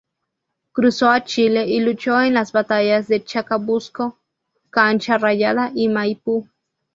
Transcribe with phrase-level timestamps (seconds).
[0.71, 4.17] Cruzó a Chile y luchó en las batallas de Chacabuco,
[4.71, 6.49] Cancha Rayada y Maipú.